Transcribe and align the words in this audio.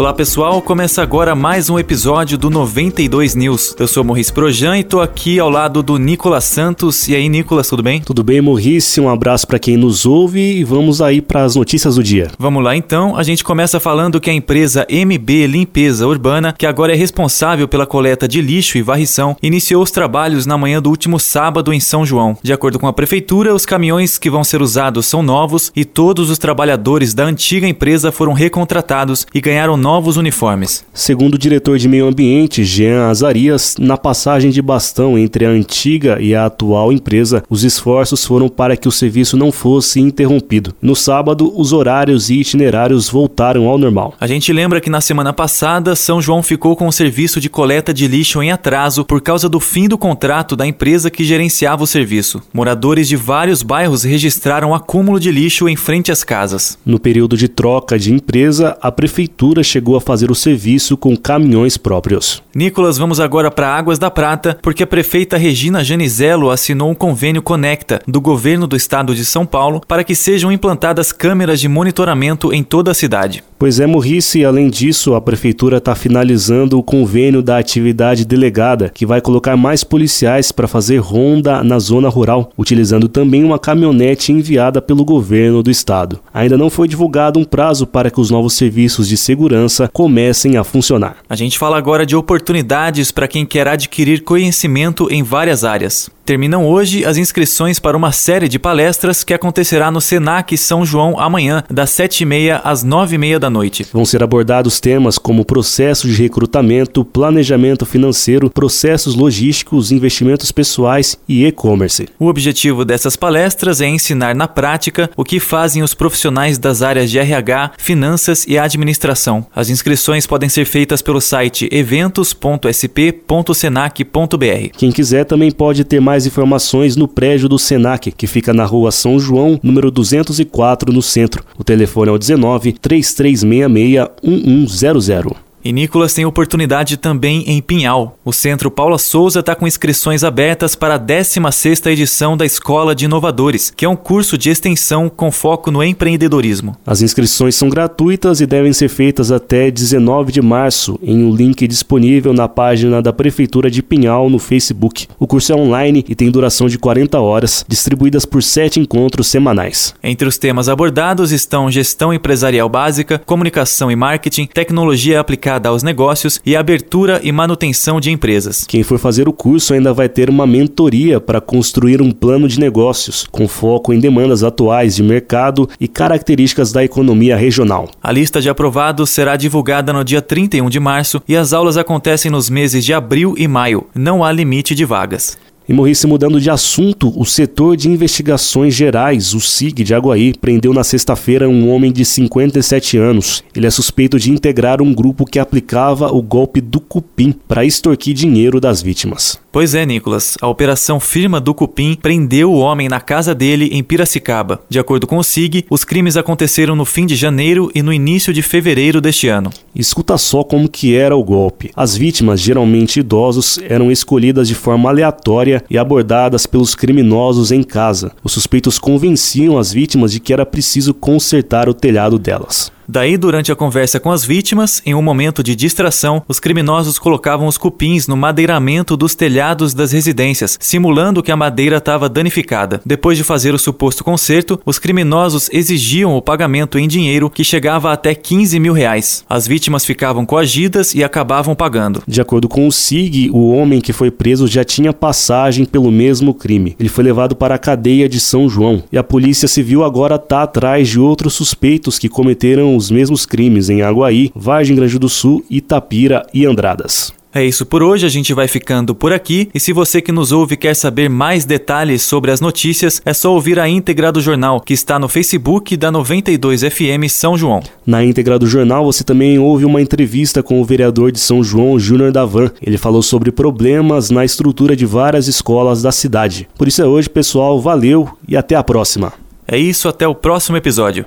Olá 0.00 0.14
pessoal, 0.14 0.62
começa 0.62 1.02
agora 1.02 1.34
mais 1.34 1.68
um 1.68 1.78
episódio 1.78 2.38
do 2.38 2.48
92 2.48 3.34
News. 3.34 3.76
Eu 3.78 3.86
sou 3.86 4.02
Morris 4.02 4.30
Projan 4.30 4.78
e 4.78 4.82
tô 4.82 4.98
aqui 4.98 5.38
ao 5.38 5.50
lado 5.50 5.82
do 5.82 5.98
Nicolas 5.98 6.44
Santos. 6.44 7.06
E 7.06 7.14
aí, 7.14 7.28
Nicolas, 7.28 7.68
tudo 7.68 7.82
bem? 7.82 8.00
Tudo 8.00 8.24
bem, 8.24 8.40
Morris? 8.40 8.96
Um 8.96 9.10
abraço 9.10 9.46
para 9.46 9.58
quem 9.58 9.76
nos 9.76 10.06
ouve 10.06 10.40
e 10.40 10.64
vamos 10.64 11.02
aí 11.02 11.20
para 11.20 11.44
as 11.44 11.54
notícias 11.54 11.96
do 11.96 12.02
dia. 12.02 12.30
Vamos 12.38 12.64
lá 12.64 12.74
então. 12.74 13.14
A 13.14 13.22
gente 13.22 13.44
começa 13.44 13.78
falando 13.78 14.18
que 14.18 14.30
a 14.30 14.32
empresa 14.32 14.86
MB 14.88 15.46
Limpeza 15.46 16.06
Urbana, 16.06 16.54
que 16.56 16.64
agora 16.64 16.94
é 16.94 16.96
responsável 16.96 17.68
pela 17.68 17.86
coleta 17.86 18.26
de 18.26 18.40
lixo 18.40 18.78
e 18.78 18.82
varrição, 18.82 19.36
iniciou 19.42 19.82
os 19.82 19.90
trabalhos 19.90 20.46
na 20.46 20.56
manhã 20.56 20.80
do 20.80 20.88
último 20.88 21.20
sábado 21.20 21.74
em 21.74 21.78
São 21.78 22.06
João. 22.06 22.38
De 22.42 22.54
acordo 22.54 22.78
com 22.78 22.86
a 22.86 22.92
prefeitura, 22.94 23.54
os 23.54 23.66
caminhões 23.66 24.16
que 24.16 24.30
vão 24.30 24.44
ser 24.44 24.62
usados 24.62 25.04
são 25.04 25.22
novos 25.22 25.70
e 25.76 25.84
todos 25.84 26.30
os 26.30 26.38
trabalhadores 26.38 27.12
da 27.12 27.24
antiga 27.24 27.68
empresa 27.68 28.10
foram 28.10 28.32
recontratados 28.32 29.26
e 29.34 29.42
ganharam 29.42 29.76
novos 29.76 29.89
uniformes. 29.98 30.84
Segundo 30.94 31.34
o 31.34 31.38
diretor 31.38 31.78
de 31.78 31.88
Meio 31.88 32.06
Ambiente, 32.06 32.64
Jean 32.64 33.08
Azarias, 33.08 33.76
na 33.78 33.96
passagem 33.96 34.50
de 34.50 34.62
bastão 34.62 35.18
entre 35.18 35.44
a 35.44 35.50
antiga 35.50 36.18
e 36.20 36.34
a 36.34 36.46
atual 36.46 36.92
empresa, 36.92 37.42
os 37.48 37.64
esforços 37.64 38.24
foram 38.24 38.48
para 38.48 38.76
que 38.76 38.88
o 38.88 38.92
serviço 38.92 39.36
não 39.36 39.50
fosse 39.50 40.00
interrompido. 40.00 40.74
No 40.80 40.94
sábado, 40.94 41.52
os 41.56 41.72
horários 41.72 42.30
e 42.30 42.34
itinerários 42.34 43.08
voltaram 43.08 43.66
ao 43.66 43.78
normal. 43.78 44.14
A 44.20 44.26
gente 44.26 44.52
lembra 44.52 44.80
que 44.80 44.90
na 44.90 45.00
semana 45.00 45.32
passada, 45.32 45.96
São 45.96 46.20
João 46.20 46.42
ficou 46.42 46.76
com 46.76 46.86
o 46.86 46.92
serviço 46.92 47.40
de 47.40 47.48
coleta 47.48 47.92
de 47.92 48.06
lixo 48.06 48.42
em 48.42 48.52
atraso 48.52 49.04
por 49.04 49.20
causa 49.20 49.48
do 49.48 49.58
fim 49.58 49.88
do 49.88 49.98
contrato 49.98 50.54
da 50.54 50.66
empresa 50.66 51.10
que 51.10 51.24
gerenciava 51.24 51.82
o 51.82 51.86
serviço. 51.86 52.42
Moradores 52.52 53.08
de 53.08 53.16
vários 53.16 53.62
bairros 53.62 54.04
registraram 54.04 54.74
acúmulo 54.74 55.18
de 55.18 55.30
lixo 55.32 55.68
em 55.68 55.76
frente 55.76 56.12
às 56.12 56.22
casas. 56.22 56.78
No 56.84 56.98
período 56.98 57.36
de 57.36 57.48
troca 57.48 57.98
de 57.98 58.12
empresa, 58.12 58.76
a 58.80 58.92
prefeitura 58.92 59.62
chegou 59.70 59.96
a 59.96 60.00
fazer 60.00 60.30
o 60.30 60.34
serviço 60.34 60.96
com 60.96 61.16
caminhões 61.16 61.76
próprios. 61.76 62.42
Nicolas, 62.54 62.98
vamos 62.98 63.20
agora 63.20 63.50
para 63.50 63.74
Águas 63.74 63.98
da 63.98 64.10
Prata, 64.10 64.58
porque 64.60 64.82
a 64.82 64.86
prefeita 64.86 65.36
Regina 65.36 65.84
Janizello 65.84 66.50
assinou 66.50 66.90
um 66.90 66.94
convênio 66.94 67.40
Conecta 67.40 68.00
do 68.06 68.20
governo 68.20 68.66
do 68.66 68.76
estado 68.76 69.14
de 69.14 69.24
São 69.24 69.46
Paulo 69.46 69.80
para 69.86 70.02
que 70.02 70.14
sejam 70.14 70.50
implantadas 70.50 71.12
câmeras 71.12 71.60
de 71.60 71.68
monitoramento 71.68 72.52
em 72.52 72.62
toda 72.62 72.90
a 72.90 72.94
cidade. 72.94 73.44
Pois 73.58 73.78
é, 73.78 73.86
Morrice, 73.86 74.42
além 74.42 74.70
disso, 74.70 75.14
a 75.14 75.20
prefeitura 75.20 75.76
está 75.76 75.94
finalizando 75.94 76.78
o 76.78 76.82
convênio 76.82 77.42
da 77.42 77.58
atividade 77.58 78.24
delegada, 78.24 78.88
que 78.88 79.04
vai 79.04 79.20
colocar 79.20 79.54
mais 79.54 79.84
policiais 79.84 80.50
para 80.50 80.66
fazer 80.66 80.96
ronda 80.96 81.62
na 81.62 81.78
zona 81.78 82.08
rural, 82.08 82.50
utilizando 82.56 83.06
também 83.06 83.44
uma 83.44 83.58
caminhonete 83.58 84.32
enviada 84.32 84.80
pelo 84.80 85.04
governo 85.04 85.62
do 85.62 85.70
estado. 85.70 86.20
Ainda 86.32 86.56
não 86.56 86.70
foi 86.70 86.88
divulgado 86.88 87.38
um 87.38 87.44
prazo 87.44 87.86
para 87.86 88.10
que 88.10 88.18
os 88.20 88.30
novos 88.30 88.54
serviços 88.54 89.06
de 89.06 89.16
segurança 89.16 89.59
comecem 89.92 90.56
a 90.56 90.64
funcionar. 90.64 91.16
A 91.28 91.36
gente 91.36 91.58
fala 91.58 91.76
agora 91.76 92.06
de 92.06 92.16
oportunidades 92.16 93.10
para 93.10 93.28
quem 93.28 93.44
quer 93.44 93.68
adquirir 93.68 94.22
conhecimento 94.22 95.08
em 95.10 95.22
várias 95.22 95.64
áreas. 95.64 96.10
Terminam 96.30 96.64
hoje 96.64 97.04
as 97.04 97.16
inscrições 97.16 97.80
para 97.80 97.96
uma 97.96 98.12
série 98.12 98.48
de 98.48 98.56
palestras 98.56 99.24
que 99.24 99.34
acontecerá 99.34 99.90
no 99.90 100.00
Senac 100.00 100.56
São 100.56 100.86
João 100.86 101.18
amanhã, 101.18 101.64
das 101.68 101.90
7h30 101.90 102.60
às 102.62 102.84
9h30 102.84 103.38
da 103.40 103.50
noite. 103.50 103.84
Vão 103.92 104.04
ser 104.04 104.22
abordados 104.22 104.78
temas 104.78 105.18
como 105.18 105.44
processo 105.44 106.06
de 106.06 106.14
recrutamento, 106.14 107.04
planejamento 107.04 107.84
financeiro, 107.84 108.48
processos 108.48 109.16
logísticos, 109.16 109.90
investimentos 109.90 110.52
pessoais 110.52 111.18
e 111.28 111.44
e-commerce. 111.44 112.08
O 112.16 112.28
objetivo 112.28 112.84
dessas 112.84 113.16
palestras 113.16 113.80
é 113.80 113.88
ensinar 113.88 114.36
na 114.36 114.46
prática 114.46 115.10
o 115.16 115.24
que 115.24 115.40
fazem 115.40 115.82
os 115.82 115.94
profissionais 115.94 116.58
das 116.58 116.80
áreas 116.80 117.10
de 117.10 117.18
RH, 117.18 117.72
finanças 117.76 118.46
e 118.46 118.56
administração. 118.56 119.44
As 119.52 119.68
inscrições 119.68 120.28
podem 120.28 120.48
ser 120.48 120.64
feitas 120.64 121.02
pelo 121.02 121.20
site 121.20 121.68
eventos.sp.senac.br. 121.72 124.68
Quem 124.76 124.92
quiser 124.92 125.24
também 125.24 125.50
pode 125.50 125.82
ter 125.82 125.98
mais 125.98 126.19
informações 126.26 126.96
no 126.96 127.08
prédio 127.08 127.48
do 127.48 127.58
Senac, 127.58 128.10
que 128.12 128.26
fica 128.26 128.52
na 128.52 128.64
rua 128.64 128.90
São 128.90 129.18
João, 129.18 129.58
número 129.62 129.90
204, 129.90 130.92
no 130.92 131.02
centro. 131.02 131.44
O 131.58 131.64
telefone 131.64 132.10
é 132.10 132.12
o 132.12 132.18
19 132.18 132.72
3366 132.72 134.08
1100. 134.22 135.49
E 135.62 135.72
Nicolas 135.72 136.14
tem 136.14 136.24
oportunidade 136.24 136.96
também 136.96 137.44
em 137.46 137.60
Pinhal. 137.60 138.18
O 138.24 138.32
Centro 138.32 138.70
Paula 138.70 138.96
Souza 138.96 139.40
está 139.40 139.54
com 139.54 139.66
inscrições 139.66 140.24
abertas 140.24 140.74
para 140.74 140.94
a 140.94 140.98
16ª 140.98 141.90
edição 141.90 142.34
da 142.34 142.46
Escola 142.46 142.94
de 142.94 143.04
Inovadores, 143.04 143.70
que 143.76 143.84
é 143.84 143.88
um 143.88 143.96
curso 143.96 144.38
de 144.38 144.48
extensão 144.48 145.10
com 145.10 145.30
foco 145.30 145.70
no 145.70 145.84
empreendedorismo. 145.84 146.76
As 146.86 147.02
inscrições 147.02 147.56
são 147.56 147.68
gratuitas 147.68 148.40
e 148.40 148.46
devem 148.46 148.72
ser 148.72 148.88
feitas 148.88 149.30
até 149.30 149.70
19 149.70 150.32
de 150.32 150.40
março, 150.40 150.98
em 151.02 151.22
um 151.22 151.34
link 151.34 151.68
disponível 151.68 152.32
na 152.32 152.48
página 152.48 153.02
da 153.02 153.12
Prefeitura 153.12 153.70
de 153.70 153.82
Pinhal 153.82 154.30
no 154.30 154.38
Facebook. 154.38 155.08
O 155.18 155.26
curso 155.26 155.52
é 155.52 155.56
online 155.56 156.06
e 156.08 156.14
tem 156.14 156.30
duração 156.30 156.68
de 156.68 156.78
40 156.78 157.20
horas, 157.20 157.66
distribuídas 157.68 158.24
por 158.24 158.42
sete 158.42 158.80
encontros 158.80 159.26
semanais. 159.26 159.94
Entre 160.02 160.26
os 160.26 160.38
temas 160.38 160.70
abordados 160.70 161.32
estão 161.32 161.70
gestão 161.70 162.14
empresarial 162.14 162.68
básica, 162.68 163.18
comunicação 163.18 163.90
e 163.90 163.96
marketing, 163.96 164.46
tecnologia 164.46 165.20
aplicada 165.20 165.49
aplicada 165.50 165.68
aos 165.68 165.82
negócios 165.82 166.40
e 166.46 166.54
abertura 166.54 167.20
e 167.22 167.32
manutenção 167.32 168.00
de 168.00 168.10
empresas. 168.10 168.64
Quem 168.68 168.82
for 168.82 168.98
fazer 168.98 169.28
o 169.28 169.32
curso 169.32 169.74
ainda 169.74 169.92
vai 169.92 170.08
ter 170.08 170.30
uma 170.30 170.46
mentoria 170.46 171.20
para 171.20 171.40
construir 171.40 172.00
um 172.00 172.12
plano 172.12 172.46
de 172.46 172.60
negócios, 172.60 173.26
com 173.30 173.48
foco 173.48 173.92
em 173.92 173.98
demandas 173.98 174.44
atuais 174.44 174.96
de 174.96 175.02
mercado 175.02 175.68
e 175.80 175.88
características 175.88 176.72
da 176.72 176.84
economia 176.84 177.36
regional. 177.36 177.88
A 178.02 178.12
lista 178.12 178.40
de 178.40 178.48
aprovados 178.48 179.10
será 179.10 179.36
divulgada 179.36 179.92
no 179.92 180.04
dia 180.04 180.22
31 180.22 180.70
de 180.70 180.78
março 180.78 181.20
e 181.26 181.36
as 181.36 181.52
aulas 181.52 181.76
acontecem 181.76 182.30
nos 182.30 182.48
meses 182.48 182.84
de 182.84 182.92
abril 182.92 183.34
e 183.36 183.48
maio. 183.48 183.86
Não 183.94 184.22
há 184.22 184.30
limite 184.30 184.74
de 184.74 184.84
vagas. 184.84 185.36
E 185.70 185.72
morrisse 185.72 186.04
mudando 186.04 186.40
de 186.40 186.50
assunto, 186.50 187.12
o 187.16 187.24
setor 187.24 187.76
de 187.76 187.88
investigações 187.88 188.74
gerais, 188.74 189.34
o 189.34 189.40
SIG 189.40 189.84
de 189.84 189.94
Aguaí, 189.94 190.34
prendeu 190.34 190.74
na 190.74 190.82
sexta-feira 190.82 191.48
um 191.48 191.70
homem 191.70 191.92
de 191.92 192.04
57 192.04 192.98
anos. 192.98 193.44
Ele 193.54 193.68
é 193.68 193.70
suspeito 193.70 194.18
de 194.18 194.32
integrar 194.32 194.82
um 194.82 194.92
grupo 194.92 195.24
que 195.24 195.38
aplicava 195.38 196.12
o 196.12 196.20
golpe 196.20 196.60
do 196.60 196.80
cupim 196.80 197.32
para 197.46 197.64
extorquir 197.64 198.14
dinheiro 198.14 198.60
das 198.60 198.82
vítimas. 198.82 199.38
Pois 199.52 199.74
é, 199.74 199.84
Nicolas. 199.84 200.36
A 200.40 200.46
operação 200.46 201.00
Firma 201.00 201.40
do 201.40 201.52
Cupim 201.52 201.96
prendeu 202.00 202.52
o 202.52 202.58
homem 202.58 202.88
na 202.88 203.00
casa 203.00 203.34
dele 203.34 203.68
em 203.72 203.82
Piracicaba. 203.82 204.60
De 204.68 204.78
acordo 204.78 205.08
com 205.08 205.18
o 205.18 205.24
SIG, 205.24 205.64
os 205.68 205.82
crimes 205.82 206.16
aconteceram 206.16 206.76
no 206.76 206.84
fim 206.84 207.04
de 207.04 207.16
janeiro 207.16 207.68
e 207.74 207.82
no 207.82 207.92
início 207.92 208.32
de 208.32 208.42
fevereiro 208.42 209.00
deste 209.00 209.26
ano. 209.26 209.50
Escuta 209.74 210.16
só 210.16 210.44
como 210.44 210.68
que 210.68 210.94
era 210.94 211.16
o 211.16 211.24
golpe. 211.24 211.72
As 211.74 211.96
vítimas, 211.96 212.40
geralmente 212.40 213.00
idosos, 213.00 213.58
eram 213.68 213.90
escolhidas 213.90 214.46
de 214.46 214.54
forma 214.54 214.88
aleatória 214.88 215.64
e 215.68 215.76
abordadas 215.76 216.46
pelos 216.46 216.76
criminosos 216.76 217.50
em 217.50 217.64
casa. 217.64 218.12
Os 218.22 218.32
suspeitos 218.32 218.78
convenciam 218.78 219.58
as 219.58 219.72
vítimas 219.72 220.12
de 220.12 220.20
que 220.20 220.32
era 220.32 220.46
preciso 220.46 220.94
consertar 220.94 221.68
o 221.68 221.74
telhado 221.74 222.20
delas. 222.20 222.70
Daí, 222.92 223.16
durante 223.16 223.52
a 223.52 223.54
conversa 223.54 224.00
com 224.00 224.10
as 224.10 224.24
vítimas, 224.24 224.82
em 224.84 224.96
um 224.96 225.00
momento 225.00 225.44
de 225.44 225.54
distração, 225.54 226.24
os 226.26 226.40
criminosos 226.40 226.98
colocavam 226.98 227.46
os 227.46 227.56
cupins 227.56 228.08
no 228.08 228.16
madeiramento 228.16 228.96
dos 228.96 229.14
telhados 229.14 229.72
das 229.72 229.92
residências, 229.92 230.58
simulando 230.60 231.22
que 231.22 231.30
a 231.30 231.36
madeira 231.36 231.76
estava 231.76 232.08
danificada. 232.08 232.80
Depois 232.84 233.16
de 233.16 233.22
fazer 233.22 233.54
o 233.54 233.60
suposto 233.60 234.02
conserto, 234.02 234.60
os 234.66 234.76
criminosos 234.76 235.48
exigiam 235.52 236.16
o 236.16 236.20
pagamento 236.20 236.80
em 236.80 236.88
dinheiro 236.88 237.30
que 237.30 237.44
chegava 237.44 237.92
até 237.92 238.12
15 238.12 238.58
mil 238.58 238.72
reais. 238.72 239.24
As 239.30 239.46
vítimas 239.46 239.84
ficavam 239.84 240.26
coagidas 240.26 240.92
e 240.92 241.04
acabavam 241.04 241.54
pagando. 241.54 242.02
De 242.08 242.20
acordo 242.20 242.48
com 242.48 242.66
o 242.66 242.72
SIG, 242.72 243.30
o 243.30 243.52
homem 243.52 243.80
que 243.80 243.92
foi 243.92 244.10
preso 244.10 244.48
já 244.48 244.64
tinha 244.64 244.92
passagem 244.92 245.64
pelo 245.64 245.92
mesmo 245.92 246.34
crime. 246.34 246.74
Ele 246.76 246.88
foi 246.88 247.04
levado 247.04 247.36
para 247.36 247.54
a 247.54 247.58
cadeia 247.58 248.08
de 248.08 248.18
São 248.18 248.48
João 248.48 248.82
e 248.90 248.98
a 248.98 249.04
Polícia 249.04 249.46
Civil 249.46 249.84
agora 249.84 250.16
está 250.16 250.42
atrás 250.42 250.88
de 250.88 250.98
outros 250.98 251.34
suspeitos 251.34 251.96
que 251.96 252.08
cometeram 252.08 252.79
os 252.80 252.90
mesmos 252.90 253.26
crimes 253.26 253.68
em 253.68 253.82
Aguaí, 253.82 254.32
Vargem 254.34 254.74
Grande 254.74 254.98
do 254.98 255.08
Sul, 255.08 255.44
Itapira 255.50 256.26
e 256.32 256.46
Andradas. 256.46 257.12
É 257.32 257.44
isso 257.44 257.64
por 257.64 257.80
hoje, 257.80 258.04
a 258.04 258.08
gente 258.08 258.34
vai 258.34 258.48
ficando 258.48 258.92
por 258.92 259.12
aqui. 259.12 259.48
E 259.54 259.60
se 259.60 259.72
você 259.72 260.02
que 260.02 260.10
nos 260.10 260.32
ouve 260.32 260.56
quer 260.56 260.74
saber 260.74 261.08
mais 261.08 261.44
detalhes 261.44 262.02
sobre 262.02 262.32
as 262.32 262.40
notícias, 262.40 263.00
é 263.04 263.14
só 263.14 263.32
ouvir 263.32 263.60
a 263.60 263.68
íntegra 263.68 264.10
do 264.10 264.20
jornal, 264.20 264.60
que 264.60 264.74
está 264.74 264.98
no 264.98 265.08
Facebook 265.08 265.76
da 265.76 265.92
92 265.92 266.62
FM 266.62 267.08
São 267.08 267.38
João. 267.38 267.62
Na 267.86 268.02
íntegra 268.02 268.36
do 268.36 268.48
jornal, 268.48 268.84
você 268.84 269.04
também 269.04 269.38
ouve 269.38 269.64
uma 269.64 269.80
entrevista 269.80 270.42
com 270.42 270.60
o 270.60 270.64
vereador 270.64 271.12
de 271.12 271.20
São 271.20 271.44
João, 271.44 271.78
Júnior 271.78 272.10
Davan. 272.10 272.50
Ele 272.60 272.76
falou 272.76 273.00
sobre 273.02 273.30
problemas 273.30 274.10
na 274.10 274.24
estrutura 274.24 274.74
de 274.74 274.84
várias 274.84 275.28
escolas 275.28 275.82
da 275.82 275.92
cidade. 275.92 276.48
Por 276.58 276.66
isso 276.66 276.82
é 276.82 276.86
hoje, 276.86 277.08
pessoal. 277.08 277.60
Valeu 277.60 278.08
e 278.26 278.36
até 278.36 278.56
a 278.56 278.64
próxima. 278.64 279.12
É 279.46 279.56
isso, 279.56 279.88
até 279.88 280.06
o 280.06 280.16
próximo 280.16 280.56
episódio. 280.56 281.06